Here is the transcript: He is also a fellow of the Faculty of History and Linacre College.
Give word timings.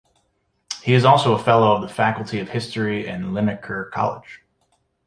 He 0.81 0.95
is 0.95 1.05
also 1.05 1.33
a 1.35 1.43
fellow 1.43 1.75
of 1.75 1.83
the 1.83 1.87
Faculty 1.87 2.39
of 2.39 2.49
History 2.49 3.07
and 3.07 3.25
Linacre 3.35 3.91
College. 3.91 4.41